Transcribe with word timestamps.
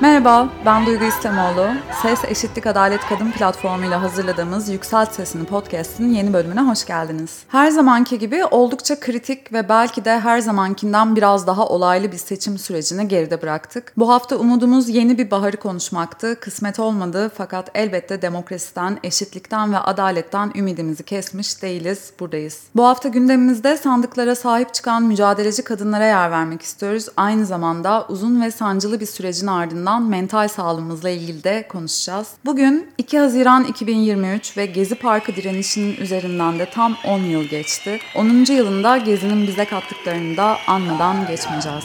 Merhaba, 0.00 0.48
ben 0.66 0.86
Duygu 0.86 1.04
İstemoğlu. 1.04 1.66
Ses 2.02 2.24
Eşitlik 2.24 2.66
Adalet 2.66 3.00
Kadın 3.08 3.30
platformuyla 3.30 4.02
hazırladığımız 4.02 4.68
Yükselt 4.68 5.12
Sesini 5.12 5.44
podcast'in 5.44 6.14
yeni 6.14 6.32
bölümüne 6.32 6.60
hoş 6.60 6.86
geldiniz. 6.86 7.38
Her 7.48 7.70
zamanki 7.70 8.18
gibi 8.18 8.44
oldukça 8.44 9.00
kritik 9.00 9.52
ve 9.52 9.68
belki 9.68 10.04
de 10.04 10.20
her 10.20 10.38
zamankinden 10.38 11.16
biraz 11.16 11.46
daha 11.46 11.66
olaylı 11.66 12.12
bir 12.12 12.16
seçim 12.16 12.58
sürecini 12.58 13.08
geride 13.08 13.42
bıraktık. 13.42 13.92
Bu 13.96 14.08
hafta 14.08 14.36
umudumuz 14.36 14.88
yeni 14.88 15.18
bir 15.18 15.30
baharı 15.30 15.56
konuşmaktı. 15.56 16.40
Kısmet 16.40 16.78
olmadı 16.78 17.30
fakat 17.36 17.70
elbette 17.74 18.22
demokrasiden, 18.22 18.98
eşitlikten 19.04 19.72
ve 19.72 19.78
adaletten 19.78 20.52
ümidimizi 20.54 21.02
kesmiş 21.02 21.62
değiliz, 21.62 22.12
buradayız. 22.20 22.60
Bu 22.76 22.86
hafta 22.86 23.08
gündemimizde 23.08 23.76
sandıklara 23.76 24.34
sahip 24.34 24.74
çıkan 24.74 25.02
mücadeleci 25.02 25.64
kadınlara 25.64 26.06
yer 26.06 26.30
vermek 26.30 26.62
istiyoruz. 26.62 27.06
Aynı 27.16 27.46
zamanda 27.46 28.06
uzun 28.08 28.42
ve 28.42 28.50
sancılı 28.50 29.00
bir 29.00 29.06
sürecin 29.06 29.46
ardından 29.46 29.89
ardından 29.90 30.02
mental 30.10 30.48
sağlığımızla 30.48 31.10
ilgili 31.10 31.44
de 31.44 31.68
konuşacağız. 31.68 32.28
Bugün 32.44 32.90
2 32.98 33.18
Haziran 33.18 33.64
2023 33.64 34.56
ve 34.56 34.66
Gezi 34.66 34.94
Parkı 34.94 35.36
direnişinin 35.36 35.96
üzerinden 35.96 36.58
de 36.58 36.70
tam 36.70 36.96
10 37.04 37.18
yıl 37.18 37.44
geçti. 37.44 37.98
10. 38.16 38.52
yılında 38.52 38.96
Gezi'nin 38.96 39.46
bize 39.46 39.64
kattıklarını 39.64 40.36
da 40.36 40.56
anmadan 40.66 41.26
geçmeyeceğiz. 41.26 41.84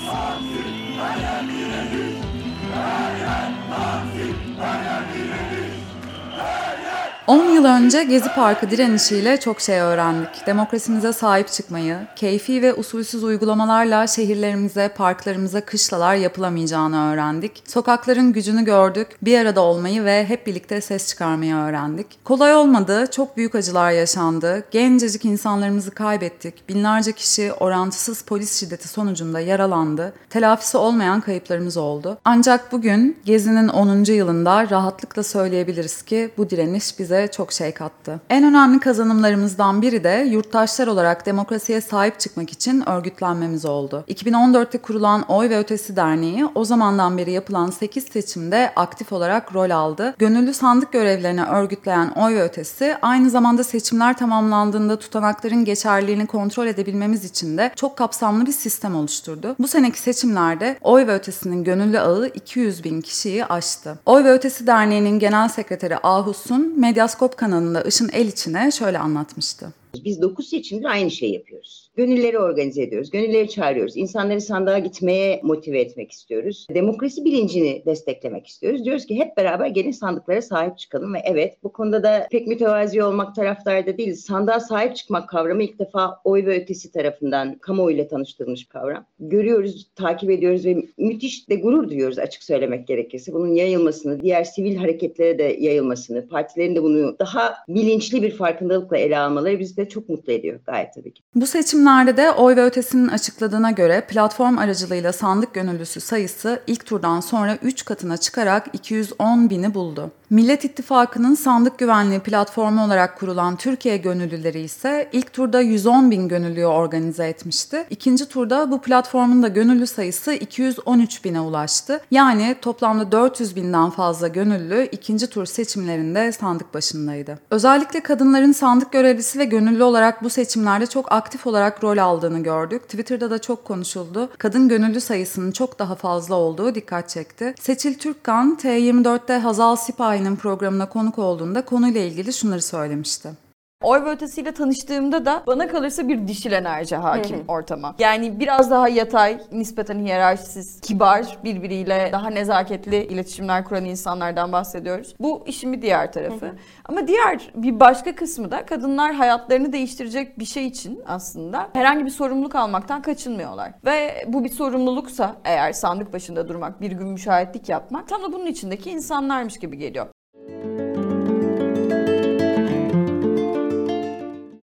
10 7.27 7.43
yıl 7.45 7.65
önce 7.65 8.03
Gezi 8.03 8.29
Parkı 8.35 8.69
direnişiyle 8.69 9.39
çok 9.39 9.61
şey 9.61 9.79
öğrendik. 9.79 10.47
Demokrasimize 10.47 11.13
sahip 11.13 11.47
çıkmayı, 11.47 11.97
keyfi 12.15 12.61
ve 12.61 12.73
usulsüz 12.73 13.23
uygulamalarla 13.23 14.07
şehirlerimize, 14.07 14.93
parklarımıza 14.97 15.61
kışlalar 15.61 16.15
yapılamayacağını 16.15 17.13
öğrendik. 17.13 17.63
Sokakların 17.67 18.33
gücünü 18.33 18.65
gördük, 18.65 19.07
bir 19.21 19.39
arada 19.39 19.61
olmayı 19.61 20.03
ve 20.05 20.25
hep 20.25 20.47
birlikte 20.47 20.81
ses 20.81 21.07
çıkarmayı 21.07 21.55
öğrendik. 21.55 22.07
Kolay 22.23 22.55
olmadı, 22.55 23.07
çok 23.11 23.37
büyük 23.37 23.55
acılar 23.55 23.91
yaşandı. 23.91 24.63
Gencecik 24.71 25.25
insanlarımızı 25.25 25.91
kaybettik. 25.91 26.69
Binlerce 26.69 27.11
kişi 27.11 27.53
orantısız 27.53 28.21
polis 28.21 28.59
şiddeti 28.59 28.87
sonucunda 28.87 29.39
yaralandı. 29.39 30.13
Telafisi 30.29 30.77
olmayan 30.77 31.21
kayıplarımız 31.21 31.77
oldu. 31.77 32.17
Ancak 32.25 32.71
bugün 32.71 33.17
Gezi'nin 33.25 33.67
10. 33.67 34.03
yılında 34.03 34.69
rahatlıkla 34.69 35.23
söyleyebiliriz 35.23 36.01
ki 36.01 36.29
bu 36.37 36.49
direniş 36.49 36.99
bize 36.99 37.14
bize 37.15 37.31
çok 37.31 37.53
şey 37.53 37.71
kattı. 37.71 38.19
En 38.29 38.43
önemli 38.43 38.79
kazanımlarımızdan 38.79 39.81
biri 39.81 40.03
de 40.03 40.27
yurttaşlar 40.29 40.87
olarak 40.87 41.25
demokrasiye 41.25 41.81
sahip 41.81 42.19
çıkmak 42.19 42.51
için 42.51 42.89
örgütlenmemiz 42.89 43.65
oldu. 43.65 44.03
2014'te 44.07 44.77
kurulan 44.77 45.21
Oy 45.21 45.49
ve 45.49 45.57
Ötesi 45.57 45.95
Derneği 45.95 46.45
o 46.55 46.65
zamandan 46.65 47.17
beri 47.17 47.31
yapılan 47.31 47.69
8 47.69 48.03
seçimde 48.03 48.73
aktif 48.75 49.13
olarak 49.13 49.55
rol 49.55 49.69
aldı. 49.69 50.15
Gönüllü 50.19 50.53
sandık 50.53 50.91
görevlerini 50.91 51.43
örgütleyen 51.43 52.09
Oy 52.09 52.35
ve 52.35 52.43
Ötesi 52.43 52.95
aynı 53.01 53.29
zamanda 53.29 53.63
seçimler 53.63 54.17
tamamlandığında 54.17 54.99
tutanakların 54.99 55.65
geçerliliğini 55.65 56.27
kontrol 56.27 56.67
edebilmemiz 56.67 57.25
için 57.25 57.57
de 57.57 57.71
çok 57.75 57.97
kapsamlı 57.97 58.45
bir 58.45 58.51
sistem 58.51 58.95
oluşturdu. 58.95 59.55
Bu 59.59 59.67
seneki 59.67 59.99
seçimlerde 59.99 60.77
Oy 60.81 61.07
ve 61.07 61.13
Ötesi'nin 61.13 61.63
gönüllü 61.63 61.99
ağı 61.99 62.27
200 62.27 62.83
bin 62.83 63.01
kişiyi 63.01 63.45
aştı. 63.45 63.99
Oy 64.05 64.23
ve 64.23 64.31
Ötesi 64.31 64.67
Derneği'nin 64.67 65.19
genel 65.19 65.49
sekreteri 65.49 65.97
Ahus'un 66.03 66.79
medya 66.79 67.04
Medyaskop 67.05 67.37
kanalında 67.37 67.81
Işın 67.81 68.09
El 68.13 68.27
içine 68.27 68.71
şöyle 68.71 68.99
anlatmıştı. 68.99 69.73
Biz 70.05 70.21
9 70.21 70.49
seçimdir 70.49 70.85
aynı 70.85 71.11
şeyi 71.11 71.33
yapıyoruz. 71.33 71.84
Gönülleri 71.97 72.39
organize 72.39 72.81
ediyoruz, 72.81 73.09
gönülleri 73.09 73.49
çağırıyoruz. 73.49 73.97
İnsanları 73.97 74.41
sandığa 74.41 74.79
gitmeye 74.79 75.39
motive 75.43 75.79
etmek 75.79 76.11
istiyoruz. 76.11 76.67
Demokrasi 76.73 77.25
bilincini 77.25 77.83
desteklemek 77.85 78.47
istiyoruz. 78.47 78.85
Diyoruz 78.85 79.05
ki 79.05 79.15
hep 79.15 79.37
beraber 79.37 79.67
gelin 79.67 79.91
sandıklara 79.91 80.41
sahip 80.41 80.77
çıkalım 80.77 81.13
ve 81.13 81.19
evet 81.25 81.57
bu 81.63 81.73
konuda 81.73 82.03
da 82.03 82.27
pek 82.31 82.47
mütevazi 82.47 83.03
olmak 83.03 83.35
taraftarda 83.35 83.97
değiliz. 83.97 84.23
Sandığa 84.23 84.59
sahip 84.59 84.95
çıkmak 84.95 85.29
kavramı 85.29 85.63
ilk 85.63 85.79
defa 85.79 86.21
oy 86.23 86.45
ve 86.45 86.61
ötesi 86.61 86.91
tarafından 86.91 87.57
kamuoyuyla 87.57 88.07
tanıştırılmış 88.07 88.65
kavram. 88.65 89.05
Görüyoruz, 89.19 89.87
takip 89.95 90.29
ediyoruz 90.29 90.65
ve 90.65 90.83
müthiş 90.97 91.49
de 91.49 91.55
gurur 91.55 91.89
duyuyoruz 91.89 92.19
açık 92.19 92.43
söylemek 92.43 92.87
gerekirse. 92.87 93.33
Bunun 93.33 93.53
yayılmasını, 93.53 94.21
diğer 94.21 94.43
sivil 94.43 94.75
hareketlere 94.75 95.39
de 95.39 95.57
yayılmasını, 95.59 96.27
partilerin 96.27 96.75
de 96.75 96.83
bunu 96.83 97.19
daha 97.19 97.53
bilinçli 97.69 98.23
bir 98.23 98.31
farkındalıkla 98.31 98.97
ele 98.97 99.17
almaları 99.17 99.59
bizi 99.59 99.77
de 99.77 99.89
çok 99.89 100.09
mutlu 100.09 100.33
ediyor 100.33 100.59
gayet 100.65 100.93
tabii 100.93 101.13
ki. 101.13 101.23
Bu 101.35 101.45
seçim 101.45 101.84
seçimlerde 101.85 102.17
de 102.17 102.31
Oy 102.31 102.55
ve 102.55 102.63
Ötesi'nin 102.63 103.07
açıkladığına 103.07 103.71
göre 103.71 104.05
platform 104.07 104.57
aracılığıyla 104.57 105.13
sandık 105.13 105.53
gönüllüsü 105.53 106.01
sayısı 106.01 106.59
ilk 106.67 106.85
turdan 106.85 107.19
sonra 107.19 107.57
3 107.61 107.85
katına 107.85 108.17
çıkarak 108.17 108.67
210 108.73 109.49
bini 109.49 109.73
buldu. 109.73 110.11
Millet 110.29 110.65
İttifakı'nın 110.65 111.35
sandık 111.35 111.79
güvenliği 111.79 112.19
platformu 112.19 112.85
olarak 112.85 113.19
kurulan 113.19 113.55
Türkiye 113.55 113.97
Gönüllüleri 113.97 114.59
ise 114.59 115.09
ilk 115.11 115.33
turda 115.33 115.61
110 115.61 116.11
bin 116.11 116.27
gönüllüyü 116.27 116.65
organize 116.65 117.27
etmişti. 117.27 117.85
İkinci 117.89 118.25
turda 118.29 118.71
bu 118.71 118.81
platformun 118.81 119.43
da 119.43 119.47
gönüllü 119.47 119.87
sayısı 119.87 120.33
213 120.33 121.25
bine 121.25 121.39
ulaştı. 121.39 122.01
Yani 122.11 122.55
toplamda 122.61 123.11
400 123.11 123.55
binden 123.55 123.89
fazla 123.89 124.27
gönüllü 124.27 124.89
ikinci 124.91 125.27
tur 125.27 125.45
seçimlerinde 125.45 126.31
sandık 126.31 126.73
başındaydı. 126.73 127.39
Özellikle 127.51 127.99
kadınların 127.99 128.51
sandık 128.51 128.91
görevlisi 128.91 129.39
ve 129.39 129.45
gönüllü 129.45 129.83
olarak 129.83 130.23
bu 130.23 130.29
seçimlerde 130.29 130.85
çok 130.85 131.11
aktif 131.11 131.47
olarak 131.47 131.74
rol 131.83 131.97
aldığını 131.97 132.43
gördük. 132.43 132.83
Twitter'da 132.83 133.29
da 133.29 133.41
çok 133.41 133.65
konuşuldu. 133.65 134.29
Kadın 134.37 134.69
gönüllü 134.69 135.01
sayısının 135.01 135.51
çok 135.51 135.79
daha 135.79 135.95
fazla 135.95 136.35
olduğu 136.35 136.75
dikkat 136.75 137.09
çekti. 137.09 137.53
Seçil 137.59 137.97
Türkkan 137.97 138.57
T24'te 138.61 139.33
Hazal 139.33 139.75
Sipahi'nin 139.75 140.35
programına 140.35 140.89
konuk 140.89 141.19
olduğunda 141.19 141.65
konuyla 141.65 142.01
ilgili 142.01 142.33
şunları 142.33 142.61
söylemişti. 142.61 143.44
Oy 143.85 144.05
ve 144.05 144.09
ötesiyle 144.09 144.51
tanıştığımda 144.51 145.25
da 145.25 145.43
bana 145.47 145.67
kalırsa 145.67 146.07
bir 146.07 146.27
dişil 146.27 146.51
enerji 146.51 146.95
hakim 146.95 147.43
ortama. 147.47 147.95
Yani 147.99 148.39
biraz 148.39 148.71
daha 148.71 148.89
yatay, 148.89 149.37
nispeten 149.51 149.99
hiyerarşisiz, 149.99 150.81
kibar, 150.81 151.37
birbiriyle 151.43 152.09
daha 152.11 152.29
nezaketli 152.29 153.03
iletişimler 153.03 153.63
kuran 153.63 153.85
insanlardan 153.85 154.51
bahsediyoruz. 154.51 155.15
Bu 155.19 155.43
işin 155.47 155.73
bir 155.73 155.81
diğer 155.81 156.11
tarafı. 156.11 156.51
Ama 156.85 157.07
diğer 157.07 157.51
bir 157.55 157.79
başka 157.79 158.15
kısmı 158.15 158.51
da 158.51 158.65
kadınlar 158.65 159.13
hayatlarını 159.13 159.73
değiştirecek 159.73 160.39
bir 160.39 160.45
şey 160.45 160.67
için 160.67 161.01
aslında 161.07 161.69
herhangi 161.73 162.05
bir 162.05 162.11
sorumluluk 162.11 162.55
almaktan 162.55 163.01
kaçınmıyorlar. 163.01 163.71
Ve 163.85 164.25
bu 164.27 164.43
bir 164.43 164.49
sorumluluksa 164.49 165.35
eğer 165.43 165.73
sandık 165.73 166.13
başında 166.13 166.47
durmak, 166.47 166.81
bir 166.81 166.91
gün 166.91 167.07
müşahitlik 167.07 167.69
yapmak 167.69 168.07
tam 168.07 168.23
da 168.23 168.33
bunun 168.33 168.45
içindeki 168.45 168.91
insanlarmış 168.91 169.57
gibi 169.59 169.77
geliyor. 169.77 170.07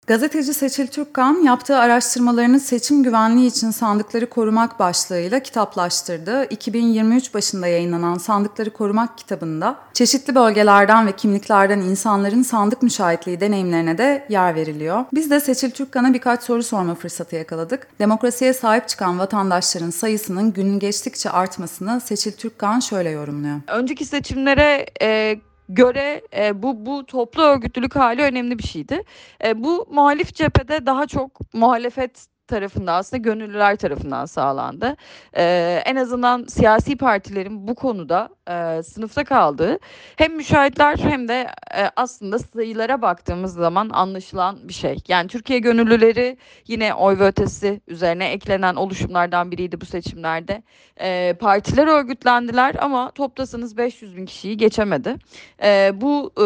Gazeteci 0.07 0.53
Seçil 0.53 0.87
Türkkan 0.87 1.41
yaptığı 1.41 1.77
araştırmalarını 1.77 2.59
seçim 2.59 3.03
güvenliği 3.03 3.47
için 3.47 3.71
sandıkları 3.71 4.29
korumak 4.29 4.79
başlığıyla 4.79 5.39
kitaplaştırdı. 5.39 6.45
2023 6.49 7.33
başında 7.33 7.67
yayınlanan 7.67 8.17
Sandıkları 8.17 8.69
Korumak 8.69 9.17
kitabında 9.17 9.75
çeşitli 9.93 10.35
bölgelerden 10.35 11.07
ve 11.07 11.11
kimliklerden 11.11 11.79
insanların 11.79 12.41
sandık 12.41 12.83
müşahitliği 12.83 13.39
deneyimlerine 13.39 13.97
de 13.97 14.25
yer 14.29 14.55
veriliyor. 14.55 15.05
Biz 15.13 15.31
de 15.31 15.39
Seçil 15.39 15.71
Türkkan'a 15.71 16.13
birkaç 16.13 16.43
soru 16.43 16.63
sorma 16.63 16.95
fırsatı 16.95 17.35
yakaladık. 17.35 17.87
Demokrasiye 17.99 18.53
sahip 18.53 18.87
çıkan 18.87 19.19
vatandaşların 19.19 19.89
sayısının 19.89 20.53
gün 20.53 20.79
geçtikçe 20.79 21.29
artmasını 21.29 22.01
Seçil 22.01 22.31
Türkkan 22.31 22.79
şöyle 22.79 23.09
yorumluyor. 23.09 23.61
Önceki 23.67 24.05
seçimlere 24.05 24.85
e, 25.01 25.39
göre 25.69 26.21
e, 26.37 26.63
bu 26.63 26.85
bu 26.85 27.05
toplu 27.05 27.41
örgütlülük 27.43 27.95
hali 27.95 28.21
önemli 28.21 28.59
bir 28.59 28.63
şeydi. 28.63 29.03
E, 29.45 29.63
bu 29.63 29.87
muhalif 29.91 30.33
cephede 30.35 30.85
daha 30.85 31.07
çok 31.07 31.53
muhalefet 31.53 32.27
tarafında 32.47 32.93
aslında 32.93 33.21
gönüllüler 33.21 33.75
tarafından 33.75 34.25
sağlandı. 34.25 34.95
Ee, 35.37 35.81
en 35.85 35.95
azından 35.95 36.43
siyasi 36.43 36.97
partilerin 36.97 37.67
bu 37.67 37.75
konuda 37.75 38.29
e, 38.49 38.83
sınıfta 38.83 39.23
kaldığı 39.23 39.79
hem 40.15 40.35
müşahitler 40.35 40.97
hem 40.97 41.27
de 41.27 41.47
e, 41.77 41.89
aslında 41.95 42.39
sayılara 42.39 43.01
baktığımız 43.01 43.53
zaman 43.53 43.89
anlaşılan 43.89 44.67
bir 44.67 44.73
şey. 44.73 44.97
Yani 45.07 45.27
Türkiye 45.27 45.59
gönüllüleri 45.59 46.37
yine 46.67 46.93
oy 46.93 47.19
ve 47.19 47.27
ötesi 47.27 47.81
üzerine 47.87 48.31
eklenen 48.31 48.75
oluşumlardan 48.75 49.51
biriydi 49.51 49.81
bu 49.81 49.85
seçimlerde. 49.85 50.63
E, 51.01 51.33
partiler 51.39 51.87
örgütlendiler 51.87 52.75
ama 52.79 53.11
toplasanız 53.11 53.77
500 53.77 54.17
bin 54.17 54.25
kişiyi 54.25 54.57
geçemedi. 54.57 55.15
E, 55.63 55.91
bu 55.93 56.31
e, 56.39 56.45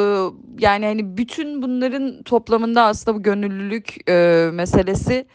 yani 0.60 0.86
hani 0.86 1.18
bütün 1.18 1.62
bunların 1.62 2.24
toplamında 2.24 2.84
aslında 2.84 3.18
bu 3.18 3.24
gönüllülük 3.24 4.10
e, 4.10 4.50
meselesi 4.54 5.26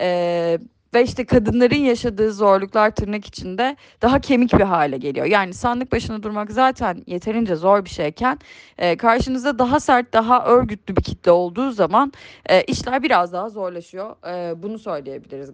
e, 0.00 0.58
ve 0.94 1.02
işte 1.02 1.26
kadınların 1.26 1.76
yaşadığı 1.76 2.32
zorluklar 2.32 2.90
tırnak 2.90 3.26
içinde 3.26 3.76
daha 4.02 4.20
kemik 4.20 4.52
bir 4.52 4.64
hale 4.64 4.98
geliyor. 4.98 5.26
Yani 5.26 5.54
sandık 5.54 5.92
başına 5.92 6.22
durmak 6.22 6.52
zaten 6.52 7.04
yeterince 7.06 7.56
zor 7.56 7.84
bir 7.84 7.90
şeyken 7.90 8.38
e, 8.78 8.96
karşınızda 8.96 9.58
daha 9.58 9.80
sert, 9.80 10.12
daha 10.12 10.46
örgütlü 10.46 10.96
bir 10.96 11.02
kitle 11.02 11.30
olduğu 11.30 11.70
zaman 11.70 12.12
e, 12.46 12.62
işler 12.62 13.02
biraz 13.02 13.32
daha 13.32 13.48
zorlaşıyor. 13.48 14.16
E, 14.26 14.62
bunu 14.62 14.78
söyleyebiliriz. 14.78 15.50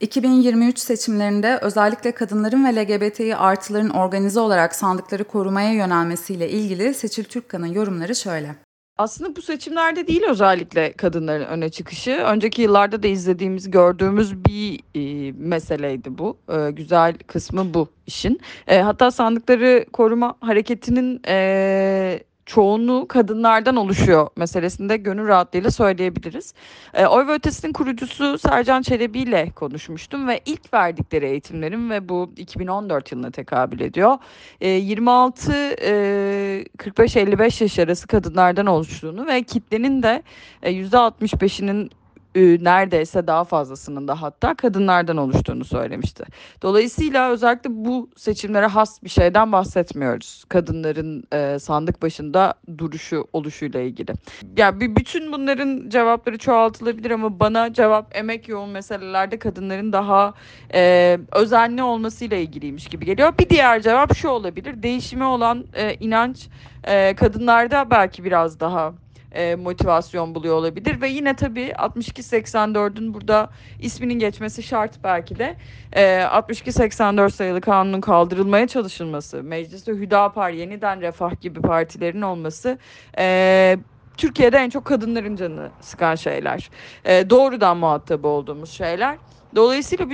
2023 0.00 0.78
seçimlerinde 0.78 1.58
özellikle 1.62 2.12
kadınların 2.12 2.64
ve 2.64 2.76
LGBTİ 2.76 3.36
artıların 3.36 3.90
organize 3.90 4.40
olarak 4.40 4.74
sandıkları 4.74 5.24
korumaya 5.24 5.72
yönelmesiyle 5.72 6.50
ilgili 6.50 6.94
Seçil 6.94 7.24
Türkkan'ın 7.24 7.66
yorumları 7.66 8.14
şöyle. 8.14 8.65
Aslında 8.98 9.36
bu 9.36 9.42
seçimlerde 9.42 10.06
değil 10.06 10.22
özellikle 10.28 10.92
kadınların 10.92 11.44
öne 11.46 11.68
çıkışı. 11.68 12.10
Önceki 12.10 12.62
yıllarda 12.62 13.02
da 13.02 13.06
izlediğimiz, 13.08 13.70
gördüğümüz 13.70 14.44
bir 14.44 14.80
e, 14.94 15.32
meseleydi 15.32 16.18
bu. 16.18 16.38
E, 16.48 16.70
güzel 16.70 17.14
kısmı 17.26 17.74
bu 17.74 17.88
işin. 18.06 18.40
E, 18.66 18.78
hatta 18.80 19.10
sandıkları 19.10 19.86
koruma 19.92 20.34
hareketinin 20.40 21.20
e, 21.28 22.20
çoğunluğu 22.46 23.08
kadınlardan 23.08 23.76
oluşuyor 23.76 24.28
meselesinde 24.36 24.96
gönül 24.96 25.28
rahatlığıyla 25.28 25.70
söyleyebiliriz. 25.70 26.54
E, 26.94 27.06
Oy 27.06 27.26
ve 27.26 27.32
Ötesi'nin 27.32 27.72
kurucusu 27.72 28.38
Sercan 28.38 28.82
Çelebi 28.82 29.18
ile 29.18 29.50
konuşmuştum 29.50 30.28
ve 30.28 30.40
ilk 30.46 30.74
verdikleri 30.74 31.26
eğitimlerin 31.26 31.90
ve 31.90 32.08
bu 32.08 32.30
2014 32.36 33.12
yılına 33.12 33.30
tekabül 33.30 33.80
ediyor. 33.80 34.18
E, 34.60 34.68
26 34.68 35.52
e, 35.52 36.64
45-55 36.78 37.62
yaş 37.62 37.78
arası 37.78 38.06
kadınlardan 38.06 38.66
oluştuğunu 38.66 39.26
ve 39.26 39.42
kitlenin 39.42 40.02
de 40.02 40.22
e, 40.62 40.72
%65'inin 40.72 41.90
neredeyse 42.36 43.26
daha 43.26 43.44
fazlasının 43.44 44.08
da 44.08 44.22
hatta 44.22 44.54
kadınlardan 44.54 45.16
oluştuğunu 45.16 45.64
söylemişti. 45.64 46.24
Dolayısıyla 46.62 47.30
özellikle 47.30 47.70
bu 47.70 48.10
seçimlere 48.16 48.66
has 48.66 49.02
bir 49.02 49.08
şeyden 49.08 49.52
bahsetmiyoruz. 49.52 50.44
Kadınların 50.48 51.24
e, 51.32 51.58
sandık 51.58 52.02
başında 52.02 52.54
duruşu 52.78 53.26
oluşuyla 53.32 53.80
ilgili. 53.80 54.10
Ya 54.10 54.16
yani 54.56 54.96
bütün 54.96 55.32
bunların 55.32 55.88
cevapları 55.88 56.38
çoğaltılabilir 56.38 57.10
ama 57.10 57.40
bana 57.40 57.72
cevap 57.72 58.16
emek 58.16 58.48
yoğun 58.48 58.70
meselelerde 58.70 59.38
kadınların 59.38 59.92
daha 59.92 60.34
e, 60.74 61.18
özenli 61.32 61.82
olmasıyla 61.82 62.36
ilgiliymiş 62.36 62.86
gibi 62.86 63.04
geliyor. 63.04 63.32
Bir 63.38 63.48
diğer 63.48 63.82
cevap 63.82 64.16
şu 64.16 64.28
olabilir. 64.28 64.82
Değişime 64.82 65.24
olan 65.24 65.64
e, 65.74 65.94
inanç 65.94 66.48
e, 66.84 67.14
kadınlarda 67.14 67.90
belki 67.90 68.24
biraz 68.24 68.60
daha 68.60 68.92
e, 69.36 69.54
motivasyon 69.54 70.34
buluyor 70.34 70.54
olabilir 70.54 71.00
ve 71.00 71.08
yine 71.08 71.36
tabii 71.36 71.68
62-84'ün 71.68 73.14
burada 73.14 73.50
isminin 73.80 74.18
geçmesi 74.18 74.62
şart 74.62 75.04
belki 75.04 75.38
de 75.38 75.56
e, 75.92 76.02
62-84 76.02 77.30
sayılı 77.30 77.60
kanunun 77.60 78.00
kaldırılmaya 78.00 78.66
çalışılması, 78.68 79.42
mecliste 79.42 79.92
Hüdapar, 79.92 80.50
yeniden 80.50 81.00
Refah 81.00 81.40
gibi 81.40 81.60
partilerin 81.60 82.22
olması 82.22 82.78
e, 83.18 83.78
Türkiye'de 84.16 84.56
en 84.56 84.70
çok 84.70 84.84
kadınların 84.84 85.36
canını 85.36 85.70
sıkan 85.80 86.14
şeyler. 86.14 86.70
E, 87.04 87.30
doğrudan 87.30 87.76
muhatabı 87.76 88.28
olduğumuz 88.28 88.70
şeyler. 88.70 89.18
Dolayısıyla 89.56 90.10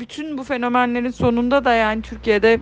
bütün 0.00 0.38
bu 0.38 0.44
fenomenlerin 0.44 1.10
sonunda 1.10 1.64
da 1.64 1.74
yani 1.74 2.02
Türkiye'de 2.02 2.60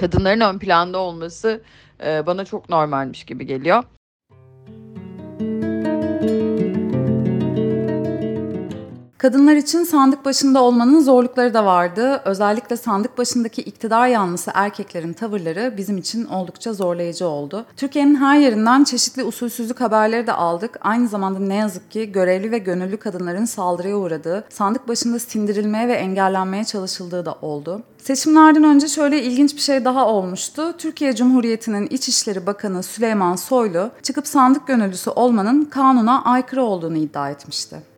kadınların 0.00 0.40
ön 0.40 0.58
planda 0.58 0.98
olması 0.98 1.62
e, 2.04 2.26
bana 2.26 2.44
çok 2.44 2.68
normalmiş 2.68 3.24
gibi 3.24 3.46
geliyor. 3.46 3.82
Kadınlar 9.18 9.56
için 9.56 9.84
sandık 9.84 10.24
başında 10.24 10.62
olmanın 10.62 11.00
zorlukları 11.00 11.54
da 11.54 11.64
vardı. 11.64 12.22
Özellikle 12.24 12.76
sandık 12.76 13.18
başındaki 13.18 13.62
iktidar 13.62 14.08
yanlısı 14.08 14.50
erkeklerin 14.54 15.12
tavırları 15.12 15.74
bizim 15.76 15.98
için 15.98 16.24
oldukça 16.24 16.72
zorlayıcı 16.72 17.28
oldu. 17.28 17.66
Türkiye'nin 17.76 18.14
her 18.14 18.38
yerinden 18.38 18.84
çeşitli 18.84 19.24
usulsüzlük 19.24 19.80
haberleri 19.80 20.26
de 20.26 20.32
aldık. 20.32 20.78
Aynı 20.80 21.08
zamanda 21.08 21.38
ne 21.38 21.54
yazık 21.54 21.90
ki 21.90 22.12
görevli 22.12 22.50
ve 22.50 22.58
gönüllü 22.58 22.96
kadınların 22.96 23.44
saldırıya 23.44 23.96
uğradığı, 23.96 24.44
sandık 24.48 24.88
başında 24.88 25.18
sindirilmeye 25.18 25.88
ve 25.88 25.92
engellenmeye 25.92 26.64
çalışıldığı 26.64 27.26
da 27.26 27.32
oldu. 27.42 27.82
Seçimlerden 27.98 28.64
önce 28.64 28.88
şöyle 28.88 29.22
ilginç 29.22 29.54
bir 29.54 29.60
şey 29.60 29.84
daha 29.84 30.08
olmuştu. 30.08 30.74
Türkiye 30.78 31.14
Cumhuriyeti'nin 31.14 31.86
İçişleri 31.86 32.46
Bakanı 32.46 32.82
Süleyman 32.82 33.36
Soylu 33.36 33.90
çıkıp 34.02 34.26
sandık 34.26 34.66
gönüllüsü 34.66 35.10
olmanın 35.10 35.64
kanuna 35.64 36.24
aykırı 36.24 36.62
olduğunu 36.62 36.96
iddia 36.96 37.30
etmişti. 37.30 37.95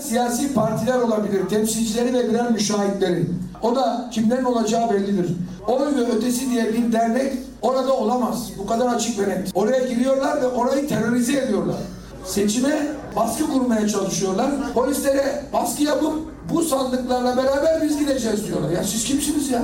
Siyasi 0.00 0.54
partiler 0.54 0.98
olabilir, 0.98 1.48
temsilcileri 1.48 2.14
ve 2.14 2.28
birer 2.28 2.50
müşahitleri. 2.50 3.26
O 3.62 3.76
da 3.76 4.08
kimlerin 4.12 4.44
olacağı 4.44 4.90
bellidir. 4.90 5.26
Oy 5.66 5.94
ve 5.96 6.16
ötesi 6.16 6.50
diye 6.50 6.72
bir 6.72 6.92
dernek 6.92 7.32
orada 7.62 7.92
olamaz. 7.92 8.50
Bu 8.58 8.66
kadar 8.66 8.94
açık 8.94 9.18
ve 9.18 9.28
net. 9.28 9.50
Oraya 9.54 9.88
giriyorlar 9.88 10.42
ve 10.42 10.46
orayı 10.46 10.88
terörize 10.88 11.38
ediyorlar. 11.38 11.76
Seçime 12.24 12.86
baskı 13.16 13.46
kurmaya 13.46 13.88
çalışıyorlar. 13.88 14.50
Polislere 14.74 15.44
baskı 15.52 15.82
yapıp 15.82 16.14
bu 16.52 16.62
sandıklarla 16.62 17.36
beraber 17.36 17.82
biz 17.82 17.98
gideceğiz 17.98 18.46
diyorlar. 18.46 18.70
Ya 18.70 18.84
siz 18.84 19.04
kimsiniz 19.04 19.50
ya? 19.50 19.62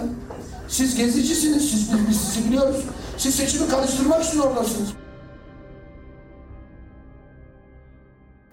Siz 0.68 0.96
gezicisiniz, 0.96 1.70
siz, 1.70 1.92
biz, 1.92 2.08
biz 2.08 2.16
sizi 2.20 2.48
biliyoruz. 2.48 2.84
Siz 3.18 3.34
seçimi 3.34 3.68
karıştırmak 3.68 4.24
için 4.24 4.38
oradasınız. 4.38 4.88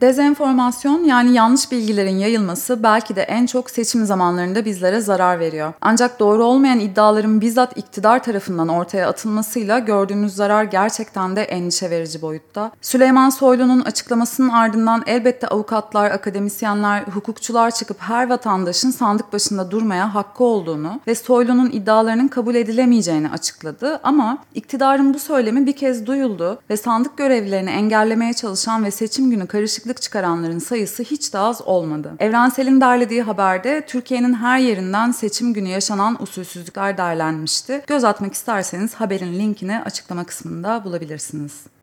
Dezenformasyon 0.05 1.03
yani 1.03 1.33
yanlış 1.33 1.71
bilgilerin 1.71 2.17
yayılması 2.17 2.83
belki 2.83 3.15
de 3.15 3.21
en 3.21 3.45
çok 3.45 3.69
seçim 3.69 4.05
zamanlarında 4.05 4.65
bizlere 4.65 5.01
zarar 5.01 5.39
veriyor. 5.39 5.73
Ancak 5.81 6.19
doğru 6.19 6.43
olmayan 6.43 6.79
iddiaların 6.79 7.41
bizzat 7.41 7.77
iktidar 7.77 8.23
tarafından 8.23 8.67
ortaya 8.67 9.09
atılmasıyla 9.09 9.79
gördüğümüz 9.79 10.35
zarar 10.35 10.63
gerçekten 10.63 11.35
de 11.35 11.43
endişe 11.43 11.89
verici 11.89 12.21
boyutta. 12.21 12.71
Süleyman 12.81 13.29
Soylu'nun 13.29 13.81
açıklamasının 13.81 14.49
ardından 14.49 15.03
elbette 15.07 15.47
avukatlar, 15.47 16.11
akademisyenler, 16.11 17.03
hukukçular 17.03 17.71
çıkıp 17.71 17.97
her 17.99 18.29
vatandaşın 18.29 18.91
sandık 18.91 19.33
başında 19.33 19.71
durmaya 19.71 20.15
hakkı 20.15 20.43
olduğunu 20.43 20.99
ve 21.07 21.15
Soylu'nun 21.15 21.69
iddialarının 21.71 22.27
kabul 22.27 22.55
edilemeyeceğini 22.55 23.29
açıkladı. 23.29 23.99
Ama 24.03 24.37
iktidarın 24.53 25.13
bu 25.13 25.19
söylemi 25.19 25.65
bir 25.65 25.73
kez 25.73 26.05
duyuldu 26.05 26.59
ve 26.69 26.77
sandık 26.77 27.17
görevlilerini 27.17 27.69
engellemeye 27.69 28.33
çalışan 28.33 28.83
ve 28.83 28.91
seçim 28.91 29.31
günü 29.31 29.47
karışıklık 29.47 29.94
karşılık 29.95 30.01
çıkaranların 30.01 30.59
sayısı 30.59 31.03
hiç 31.03 31.33
de 31.33 31.37
az 31.37 31.61
olmadı. 31.61 32.13
Evrensel'in 32.19 32.81
derlediği 32.81 33.21
haberde 33.21 33.85
Türkiye'nin 33.87 34.33
her 34.33 34.59
yerinden 34.59 35.11
seçim 35.11 35.53
günü 35.53 35.69
yaşanan 35.69 36.21
usulsüzlükler 36.21 36.97
derlenmişti. 36.97 37.83
Göz 37.87 38.03
atmak 38.03 38.33
isterseniz 38.33 38.95
haberin 38.95 39.33
linkini 39.33 39.79
açıklama 39.85 40.23
kısmında 40.23 40.83
bulabilirsiniz. 40.83 41.74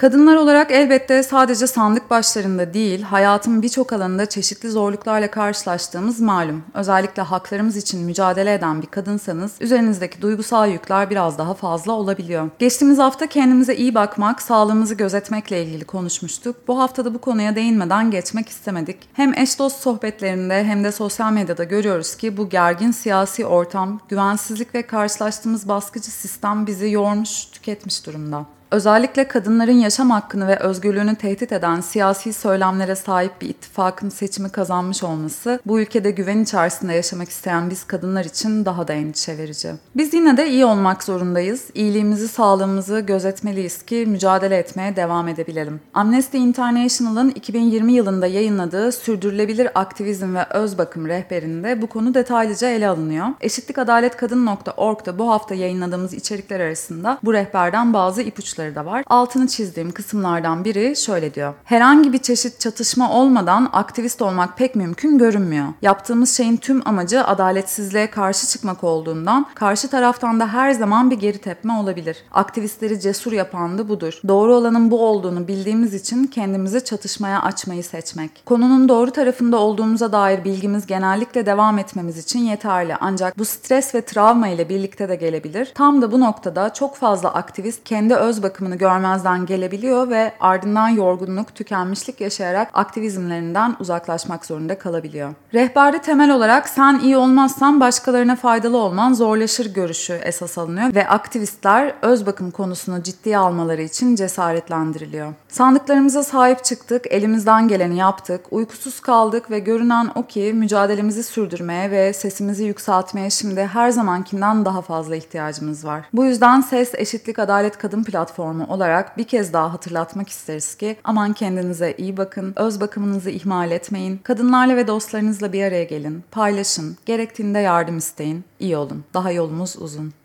Kadınlar 0.00 0.36
olarak 0.36 0.70
elbette 0.70 1.22
sadece 1.22 1.66
sandık 1.66 2.10
başlarında 2.10 2.74
değil, 2.74 3.02
hayatın 3.02 3.62
birçok 3.62 3.92
alanında 3.92 4.26
çeşitli 4.26 4.70
zorluklarla 4.70 5.30
karşılaştığımız 5.30 6.20
malum. 6.20 6.62
Özellikle 6.74 7.22
haklarımız 7.22 7.76
için 7.76 8.00
mücadele 8.00 8.54
eden 8.54 8.82
bir 8.82 8.86
kadınsanız 8.86 9.52
üzerinizdeki 9.60 10.22
duygusal 10.22 10.70
yükler 10.70 11.10
biraz 11.10 11.38
daha 11.38 11.54
fazla 11.54 11.92
olabiliyor. 11.92 12.50
Geçtiğimiz 12.58 12.98
hafta 12.98 13.26
kendimize 13.26 13.76
iyi 13.76 13.94
bakmak, 13.94 14.42
sağlığımızı 14.42 14.94
gözetmekle 14.94 15.64
ilgili 15.64 15.84
konuşmuştuk. 15.84 16.56
Bu 16.68 16.78
haftada 16.78 17.14
bu 17.14 17.18
konuya 17.18 17.56
değinmeden 17.56 18.10
geçmek 18.10 18.48
istemedik. 18.48 18.96
Hem 19.12 19.34
eş 19.34 19.58
dost 19.58 19.80
sohbetlerinde 19.80 20.64
hem 20.64 20.84
de 20.84 20.92
sosyal 20.92 21.32
medyada 21.32 21.64
görüyoruz 21.64 22.16
ki 22.16 22.36
bu 22.36 22.48
gergin 22.48 22.90
siyasi 22.90 23.46
ortam, 23.46 24.00
güvensizlik 24.08 24.74
ve 24.74 24.82
karşılaştığımız 24.82 25.68
baskıcı 25.68 26.10
sistem 26.10 26.66
bizi 26.66 26.90
yormuş, 26.90 27.44
tüketmiş 27.44 28.06
durumda 28.06 28.46
özellikle 28.70 29.28
kadınların 29.28 29.72
yaşam 29.72 30.10
hakkını 30.10 30.48
ve 30.48 30.58
özgürlüğünü 30.58 31.16
tehdit 31.16 31.52
eden 31.52 31.80
siyasi 31.80 32.32
söylemlere 32.32 32.94
sahip 32.94 33.40
bir 33.40 33.48
ittifakın 33.48 34.08
seçimi 34.08 34.48
kazanmış 34.48 35.02
olması 35.02 35.60
bu 35.66 35.80
ülkede 35.80 36.10
güven 36.10 36.38
içerisinde 36.38 36.92
yaşamak 36.92 37.28
isteyen 37.28 37.70
biz 37.70 37.84
kadınlar 37.84 38.24
için 38.24 38.64
daha 38.64 38.88
da 38.88 38.92
endişe 38.92 39.38
verici. 39.38 39.68
Biz 39.96 40.14
yine 40.14 40.36
de 40.36 40.50
iyi 40.50 40.64
olmak 40.64 41.02
zorundayız. 41.02 41.70
İyiliğimizi, 41.74 42.28
sağlığımızı 42.28 43.00
gözetmeliyiz 43.00 43.82
ki 43.82 44.04
mücadele 44.08 44.56
etmeye 44.56 44.96
devam 44.96 45.28
edebilelim. 45.28 45.80
Amnesty 45.94 46.38
International'ın 46.38 47.30
2020 47.30 47.92
yılında 47.92 48.26
yayınladığı 48.26 48.92
Sürdürülebilir 48.92 49.68
Aktivizm 49.74 50.34
ve 50.34 50.44
Öz 50.50 50.78
Bakım 50.78 51.08
rehberinde 51.08 51.82
bu 51.82 51.86
konu 51.86 52.14
detaylıca 52.14 52.68
ele 52.68 52.88
alınıyor. 52.88 53.26
Eşitlikadaletkadın.org'da 53.40 55.18
bu 55.18 55.30
hafta 55.30 55.54
yayınladığımız 55.54 56.14
içerikler 56.14 56.60
arasında 56.60 57.18
bu 57.22 57.32
rehberden 57.32 57.92
bazı 57.92 58.22
ipuçları 58.22 58.59
sonuçları 58.60 58.74
da 58.74 58.86
var. 58.86 59.04
Altını 59.06 59.46
çizdiğim 59.46 59.92
kısımlardan 59.92 60.64
biri 60.64 60.96
şöyle 60.96 61.34
diyor. 61.34 61.54
Herhangi 61.64 62.12
bir 62.12 62.18
çeşit 62.18 62.60
çatışma 62.60 63.12
olmadan 63.12 63.70
aktivist 63.72 64.22
olmak 64.22 64.58
pek 64.58 64.76
mümkün 64.76 65.18
görünmüyor. 65.18 65.66
Yaptığımız 65.82 66.36
şeyin 66.36 66.56
tüm 66.56 66.88
amacı 66.88 67.24
adaletsizliğe 67.24 68.10
karşı 68.10 68.46
çıkmak 68.46 68.84
olduğundan 68.84 69.46
karşı 69.54 69.88
taraftan 69.88 70.40
da 70.40 70.48
her 70.48 70.72
zaman 70.72 71.10
bir 71.10 71.18
geri 71.18 71.38
tepme 71.38 71.72
olabilir. 71.72 72.16
Aktivistleri 72.32 73.00
cesur 73.00 73.32
yapan 73.32 73.78
da 73.78 73.88
budur. 73.88 74.20
Doğru 74.28 74.54
olanın 74.54 74.90
bu 74.90 75.06
olduğunu 75.06 75.48
bildiğimiz 75.48 75.94
için 75.94 76.24
kendimizi 76.24 76.84
çatışmaya 76.84 77.42
açmayı 77.42 77.84
seçmek. 77.84 78.42
Konunun 78.46 78.88
doğru 78.88 79.10
tarafında 79.10 79.56
olduğumuza 79.56 80.12
dair 80.12 80.44
bilgimiz 80.44 80.86
genellikle 80.86 81.46
devam 81.46 81.78
etmemiz 81.78 82.18
için 82.18 82.38
yeterli. 82.38 82.96
Ancak 83.00 83.38
bu 83.38 83.44
stres 83.44 83.94
ve 83.94 84.00
travma 84.00 84.48
ile 84.48 84.68
birlikte 84.68 85.08
de 85.08 85.16
gelebilir. 85.16 85.72
Tam 85.74 86.02
da 86.02 86.12
bu 86.12 86.20
noktada 86.20 86.72
çok 86.72 86.96
fazla 86.96 87.34
aktivist 87.34 87.84
kendi 87.84 88.14
öz 88.14 88.42
bakımını 88.50 88.76
görmezden 88.76 89.46
gelebiliyor 89.46 90.10
ve 90.10 90.32
ardından 90.40 90.88
yorgunluk, 90.88 91.54
tükenmişlik 91.54 92.20
yaşayarak 92.20 92.70
aktivizmlerinden 92.74 93.76
uzaklaşmak 93.80 94.46
zorunda 94.46 94.78
kalabiliyor. 94.78 95.34
Rehberde 95.54 95.98
temel 95.98 96.30
olarak 96.30 96.68
sen 96.68 96.98
iyi 96.98 97.16
olmazsan 97.16 97.80
başkalarına 97.80 98.36
faydalı 98.36 98.76
olman 98.76 99.12
zorlaşır 99.12 99.74
görüşü 99.74 100.12
esas 100.12 100.58
alınıyor 100.58 100.94
ve 100.94 101.08
aktivistler 101.08 101.94
öz 102.02 102.26
bakım 102.26 102.50
konusunu 102.50 103.02
ciddiye 103.02 103.38
almaları 103.38 103.82
için 103.82 104.16
cesaretlendiriliyor. 104.16 105.32
Sandıklarımıza 105.48 106.22
sahip 106.22 106.64
çıktık, 106.64 107.06
elimizden 107.10 107.68
geleni 107.68 107.96
yaptık, 107.96 108.40
uykusuz 108.50 109.00
kaldık 109.00 109.50
ve 109.50 109.58
görünen 109.58 110.10
o 110.14 110.26
ki 110.26 110.52
mücadelemizi 110.54 111.22
sürdürmeye 111.22 111.90
ve 111.90 112.12
sesimizi 112.12 112.64
yükseltmeye 112.64 113.30
şimdi 113.30 113.66
her 113.66 113.90
zamankinden 113.90 114.64
daha 114.64 114.82
fazla 114.82 115.16
ihtiyacımız 115.16 115.84
var. 115.84 116.04
Bu 116.12 116.24
yüzden 116.24 116.60
Ses 116.60 116.94
Eşitlik 116.94 117.38
Adalet 117.38 117.78
Kadın 117.78 118.04
Platformu 118.04 118.39
olarak 118.40 119.18
bir 119.18 119.24
kez 119.24 119.52
daha 119.52 119.72
hatırlatmak 119.72 120.28
isteriz 120.28 120.74
ki 120.74 120.96
aman 121.04 121.32
kendinize 121.32 121.94
iyi 121.98 122.16
bakın, 122.16 122.52
öz 122.56 122.80
bakımınızı 122.80 123.30
ihmal 123.30 123.70
etmeyin, 123.70 124.18
kadınlarla 124.18 124.76
ve 124.76 124.86
dostlarınızla 124.86 125.52
bir 125.52 125.64
araya 125.64 125.84
gelin, 125.84 126.24
paylaşın, 126.30 126.96
gerektiğinde 127.06 127.58
yardım 127.58 127.98
isteyin, 127.98 128.44
iyi 128.60 128.76
olun. 128.76 129.04
Daha 129.14 129.30
yolumuz 129.30 129.76
uzun. 129.78 130.19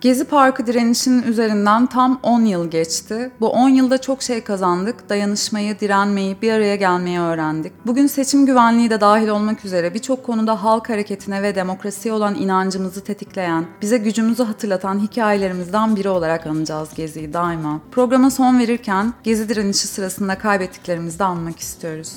Gezi 0.00 0.24
Parkı 0.24 0.66
direnişinin 0.66 1.22
üzerinden 1.22 1.86
tam 1.86 2.20
10 2.22 2.40
yıl 2.40 2.70
geçti. 2.70 3.30
Bu 3.40 3.48
10 3.48 3.68
yılda 3.68 3.98
çok 3.98 4.22
şey 4.22 4.40
kazandık. 4.40 5.08
Dayanışmayı, 5.08 5.80
direnmeyi, 5.80 6.36
bir 6.42 6.52
araya 6.52 6.76
gelmeyi 6.76 7.20
öğrendik. 7.20 7.72
Bugün 7.86 8.06
seçim 8.06 8.46
güvenliği 8.46 8.90
de 8.90 9.00
dahil 9.00 9.28
olmak 9.28 9.64
üzere 9.64 9.94
birçok 9.94 10.24
konuda 10.24 10.62
halk 10.62 10.88
hareketine 10.88 11.42
ve 11.42 11.54
demokrasiye 11.54 12.14
olan 12.14 12.34
inancımızı 12.34 13.04
tetikleyen, 13.04 13.66
bize 13.82 13.98
gücümüzü 13.98 14.42
hatırlatan 14.42 14.98
hikayelerimizden 14.98 15.96
biri 15.96 16.08
olarak 16.08 16.46
anacağız 16.46 16.94
Gezi'yi 16.94 17.32
daima. 17.32 17.80
Programa 17.92 18.30
son 18.30 18.58
verirken 18.58 19.14
Gezi 19.24 19.48
direnişi 19.48 19.88
sırasında 19.88 20.38
kaybettiklerimizi 20.38 21.18
de 21.18 21.24
anmak 21.24 21.58
istiyoruz. 21.58 22.12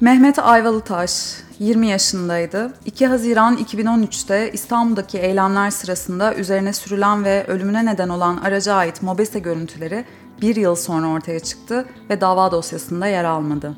Mehmet 0.00 0.38
Ayvalıtaş 0.38 1.34
20 1.58 1.86
yaşındaydı. 1.86 2.72
2 2.84 3.06
Haziran 3.06 3.56
2013'te 3.56 4.52
İstanbul'daki 4.52 5.18
eylemler 5.18 5.70
sırasında 5.70 6.34
üzerine 6.34 6.72
sürülen 6.72 7.24
ve 7.24 7.46
ölümüne 7.46 7.86
neden 7.86 8.08
olan 8.08 8.36
araca 8.36 8.74
ait 8.74 9.02
mobese 9.02 9.38
görüntüleri 9.38 10.04
bir 10.42 10.56
yıl 10.56 10.74
sonra 10.74 11.06
ortaya 11.06 11.40
çıktı 11.40 11.86
ve 12.10 12.20
dava 12.20 12.52
dosyasında 12.52 13.06
yer 13.06 13.24
almadı. 13.24 13.74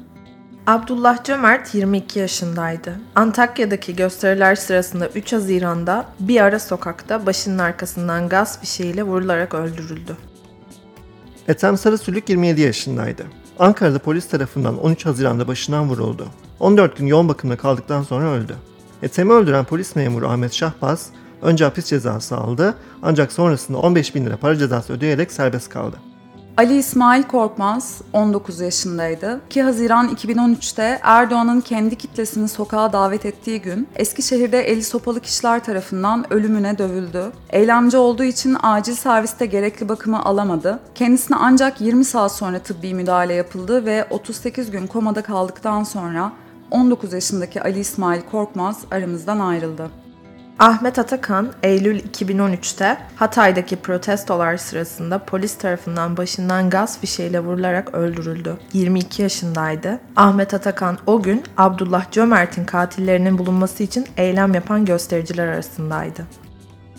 Abdullah 0.67 1.25
Cömert 1.25 1.75
22 1.75 2.19
yaşındaydı. 2.19 3.01
Antakya'daki 3.15 3.97
gösteriler 3.97 4.55
sırasında 4.55 5.09
3 5.09 5.33
Haziran'da 5.33 6.07
bir 6.21 6.41
ara 6.41 6.59
sokakta 6.59 7.27
başının 7.27 7.59
arkasından 7.59 8.29
gaz 8.29 8.61
fişeğiyle 8.61 9.03
vurularak 9.03 9.55
öldürüldü. 9.55 10.17
Ethem 11.49 11.77
Sarısülük 11.77 12.29
27 12.29 12.61
yaşındaydı. 12.61 13.40
Ankara'da 13.61 13.99
polis 13.99 14.29
tarafından 14.29 14.79
13 14.79 15.07
Haziran'da 15.07 15.49
başından 15.49 15.89
vuruldu. 15.89 16.27
14 16.61 16.97
gün 16.97 17.07
yoğun 17.07 17.29
bakımda 17.29 17.57
kaldıktan 17.57 18.03
sonra 18.03 18.31
öldü. 18.31 18.57
Ethem'i 19.03 19.33
öldüren 19.33 19.65
polis 19.65 19.97
memuru 19.97 20.29
Ahmet 20.29 20.53
Şahbaz 20.53 21.07
önce 21.43 21.65
hapis 21.65 21.85
cezası 21.85 22.37
aldı 22.37 22.75
ancak 23.03 23.33
sonrasında 23.33 23.79
15 23.79 24.15
bin 24.15 24.27
lira 24.27 24.37
para 24.37 24.57
cezası 24.57 24.93
ödeyerek 24.93 25.33
serbest 25.33 25.69
kaldı. 25.69 25.97
Ali 26.61 26.77
İsmail 26.77 27.23
Korkmaz 27.23 28.03
19 28.13 28.61
yaşındaydı. 28.61 29.41
2 29.47 29.63
Haziran 29.63 30.09
2013'te 30.09 31.01
Erdoğan'ın 31.03 31.61
kendi 31.61 31.97
kitlesini 31.97 32.49
sokağa 32.49 32.93
davet 32.93 33.27
ettiği 33.27 33.63
gün 33.63 33.89
Eskişehir'de 33.97 34.61
eli 34.61 34.83
sopalı 34.83 35.21
kişiler 35.21 35.65
tarafından 35.65 36.33
ölümüne 36.33 36.79
dövüldü. 36.79 37.33
Eylemci 37.51 37.97
olduğu 37.97 38.25
için 38.25 38.57
acil 38.63 38.95
serviste 38.95 39.47
gerekli 39.47 39.89
bakımı 39.89 40.25
alamadı. 40.25 40.81
Kendisine 40.95 41.37
ancak 41.41 41.81
20 41.81 42.05
saat 42.05 42.33
sonra 42.33 42.59
tıbbi 42.59 42.95
müdahale 42.95 43.35
yapıldı 43.35 43.87
ve 43.87 44.07
38 44.11 44.71
gün 44.71 44.87
komada 44.87 45.23
kaldıktan 45.23 45.85
sonra 45.85 46.33
19 46.71 47.13
yaşındaki 47.13 47.63
Ali 47.63 47.79
İsmail 47.79 48.21
Korkmaz 48.31 48.81
aramızdan 48.91 49.39
ayrıldı. 49.39 49.91
Ahmet 50.61 50.99
Atakan, 50.99 51.53
Eylül 51.63 51.99
2013'te 51.99 52.99
Hatay'daki 53.17 53.77
protestolar 53.77 54.57
sırasında 54.57 55.19
polis 55.19 55.59
tarafından 55.59 56.17
başından 56.17 56.71
gaz 56.71 57.01
fişeğiyle 57.01 57.41
vurularak 57.41 57.95
öldürüldü. 57.95 58.57
22 58.73 59.23
yaşındaydı. 59.23 60.01
Ahmet 60.17 60.55
Atakan 60.55 60.99
o 61.07 61.23
gün 61.23 61.43
Abdullah 61.57 62.11
Cömert'in 62.11 62.65
katillerinin 62.65 63.39
bulunması 63.39 63.83
için 63.83 64.07
eylem 64.17 64.55
yapan 64.55 64.85
göstericiler 64.85 65.47
arasındaydı. 65.47 66.27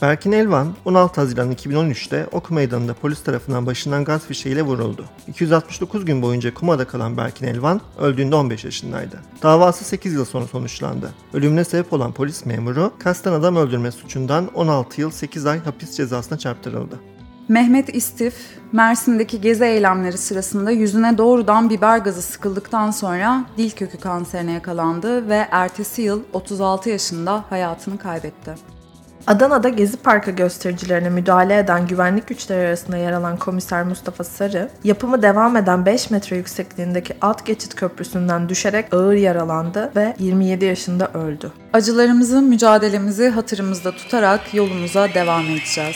Berkin 0.02 0.32
Elvan 0.32 0.68
16 0.86 1.22
Haziran 1.22 1.52
2013'te 1.52 2.28
Ok 2.32 2.52
Meydanı'nda 2.52 2.94
polis 2.94 3.24
tarafından 3.24 3.66
başından 3.66 4.04
gaz 4.04 4.26
fişeğiyle 4.26 4.62
vuruldu. 4.62 5.06
269 5.28 6.06
gün 6.06 6.22
boyunca 6.22 6.54
komada 6.54 6.88
kalan 6.88 7.18
Berkin 7.18 7.48
Elvan 7.48 7.82
öldüğünde 8.00 8.36
15 8.36 8.66
yaşındaydı. 8.66 9.20
Davası 9.44 9.84
8 9.84 10.14
yıl 10.14 10.26
sonra 10.26 10.48
sonuçlandı. 10.48 11.12
Ölümüne 11.34 11.64
sebep 11.64 11.94
olan 11.94 12.12
polis 12.12 12.46
memuru 12.46 12.92
kasten 13.00 13.32
adam 13.32 13.56
öldürme 13.56 13.92
suçundan 13.92 14.48
16 14.54 15.02
yıl 15.02 15.12
8 15.12 15.46
ay 15.46 15.60
hapis 15.60 15.98
cezasına 15.98 16.38
çarptırıldı. 16.38 17.00
Mehmet 17.48 17.96
İstif, 17.96 18.36
Mersin'deki 18.72 19.42
gezi 19.42 19.64
eylemleri 19.64 20.18
sırasında 20.18 20.72
yüzüne 20.72 21.18
doğrudan 21.18 21.70
biber 21.70 21.98
gazı 21.98 22.22
sıkıldıktan 22.22 22.92
sonra 22.92 23.46
dil 23.58 23.72
kökü 23.72 23.98
kanserine 23.98 24.52
yakalandı 24.52 25.30
ve 25.30 25.48
ertesi 25.52 26.02
yıl 26.02 26.24
36 26.34 26.90
yaşında 26.90 27.46
hayatını 27.50 27.98
kaybetti. 27.98 28.81
Adana'da 29.28 29.70
Gezi 29.70 29.98
Parkı 29.98 30.32
göstericilerine 30.32 31.10
müdahale 31.10 31.58
eden 31.58 31.88
güvenlik 31.88 32.28
güçleri 32.28 32.68
arasında 32.68 32.98
yer 32.98 33.12
alan 33.12 33.38
komiser 33.38 33.84
Mustafa 33.84 34.24
Sarı, 34.24 34.70
yapımı 34.84 35.22
devam 35.22 35.58
eden 35.58 35.86
5 35.86 36.10
metre 36.10 36.36
yüksekliğindeki 36.38 37.14
alt 37.22 37.46
geçit 37.46 37.76
köprüsünden 37.76 38.50
düşerek 38.50 38.94
ağır 38.94 39.14
yaralandı 39.14 39.92
ve 39.96 40.16
27 40.20 40.66
yaşında 40.66 41.08
öldü. 41.14 41.52
Acılarımızı, 41.74 42.42
mücadelemizi 42.42 43.30
hatırımızda 43.30 43.92
tutarak 43.92 44.54
yolumuza 44.54 45.08
devam 45.14 45.46
edeceğiz. 45.46 45.96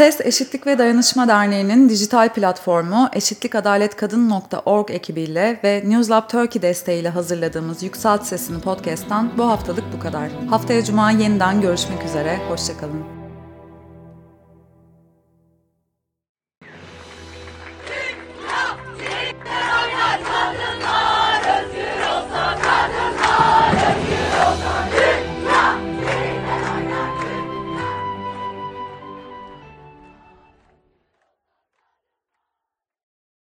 Ses 0.00 0.20
Eşitlik 0.20 0.66
ve 0.66 0.78
Dayanışma 0.78 1.28
Derneği'nin 1.28 1.88
dijital 1.88 2.28
platformu 2.28 3.08
eşitlikadaletkadın.org 3.12 4.90
ekibiyle 4.90 5.60
ve 5.64 5.82
Newslab 5.86 6.28
Turkey 6.28 6.62
desteğiyle 6.62 7.08
hazırladığımız 7.08 7.82
Yükselt 7.82 8.26
Sesini 8.26 8.60
podcast'tan 8.60 9.38
bu 9.38 9.48
haftalık 9.48 9.84
bu 9.96 10.00
kadar. 10.00 10.30
Haftaya 10.50 10.84
Cuma 10.84 11.10
yeniden 11.10 11.60
görüşmek 11.60 12.04
üzere, 12.04 12.38
hoşçakalın. 12.48 13.19